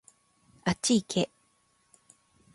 [0.65, 1.29] あっちいけ